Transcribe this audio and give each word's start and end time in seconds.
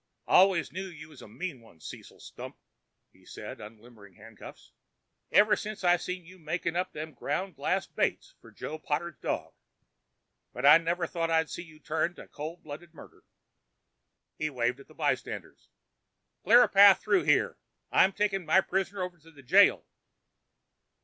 "I 0.25 0.37
always 0.37 0.71
knew 0.71 0.87
you 0.87 1.09
was 1.09 1.21
a 1.21 1.27
mean 1.27 1.61
one, 1.61 1.79
Cecil 1.79 2.21
Stump," 2.21 2.57
he 3.13 3.23
said, 3.23 3.61
unlimbering 3.61 4.15
handcuffs, 4.15 4.71
"ever 5.31 5.55
since 5.55 5.83
I 5.83 5.97
seen 5.97 6.25
you 6.25 6.39
makin' 6.39 6.75
up 6.75 6.91
them 6.91 7.13
ground 7.13 7.55
glass 7.55 7.85
baits 7.85 8.33
for 8.41 8.49
Joe 8.49 8.79
Potter's 8.79 9.19
dog. 9.21 9.53
But 10.53 10.65
I 10.65 10.79
never 10.79 11.05
thought 11.05 11.29
I'd 11.29 11.51
see 11.51 11.61
you 11.61 11.77
turn 11.79 12.15
to 12.15 12.27
cold 12.27 12.63
blooded 12.63 12.95
murder." 12.95 13.25
He 14.39 14.49
waved 14.49 14.79
at 14.79 14.87
the 14.87 14.95
bystanders. 14.95 15.69
"Clear 16.43 16.63
a 16.63 16.67
path 16.67 16.99
through 16.99 17.25
here; 17.25 17.59
I'm 17.91 18.11
takin' 18.11 18.43
my 18.43 18.59
prisoner 18.61 19.03
over 19.03 19.19
to 19.19 19.29
the 19.29 19.43
jail." 19.43 19.85